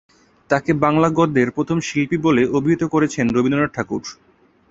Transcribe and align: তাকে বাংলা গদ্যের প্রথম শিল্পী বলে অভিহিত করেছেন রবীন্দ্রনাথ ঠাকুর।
তাকে 0.49 0.71
বাংলা 0.83 1.07
গদ্যের 1.11 1.49
প্রথম 1.51 1.77
শিল্পী 1.79 2.17
বলে 2.17 2.43
অভিহিত 2.57 2.83
করেছেন 2.93 3.25
রবীন্দ্রনাথ 3.27 3.71
ঠাকুর। 3.75 4.03